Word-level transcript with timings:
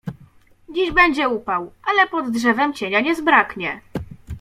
Dziś 0.69 0.91
będzie 0.91 1.29
upał, 1.29 1.71
ale 1.83 2.07
pod 2.07 2.31
drzewem 2.31 2.73
cienia 2.73 3.01
nie 3.01 3.15
zbraknie. 3.15 3.81